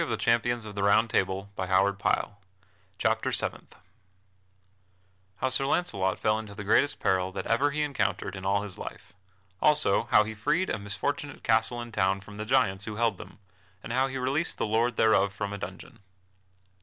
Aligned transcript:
[Illustration: 0.01 0.41
Sir 0.59 0.81
Launcelot 0.81 1.13
climbs 1.13 1.13
to 1.13 1.17
catch 1.27 1.67
the 1.67 1.83
lady's 1.83 2.01
falcon] 2.01 2.35
Chapter 2.97 3.31
Seventh 3.31 3.75
_How 5.43 5.51
Sir 5.51 5.67
Launcelot 5.67 6.17
Fell 6.17 6.39
Into 6.39 6.55
the 6.55 6.63
Greatest 6.63 6.99
Peril 6.99 7.31
that 7.33 7.45
Ever 7.45 7.69
He 7.69 7.83
Encountered 7.83 8.35
in 8.35 8.43
all 8.43 8.63
His 8.63 8.79
Life. 8.79 9.13
Also 9.61 10.05
How 10.05 10.23
He 10.23 10.33
Freed 10.33 10.71
a 10.71 10.79
Misfortunate 10.79 11.43
Castle 11.43 11.79
and 11.79 11.93
Town 11.93 12.19
From 12.19 12.37
the 12.37 12.45
Giants 12.45 12.85
Who 12.85 12.95
Held 12.95 13.19
Them, 13.19 13.37
and 13.83 13.93
How 13.93 14.07
He 14.07 14.17
Released 14.17 14.57
the 14.57 14.65
Lord 14.65 14.97
Thereof 14.97 15.33
From 15.33 15.53
a 15.53 15.59
Dungeon. 15.59 15.99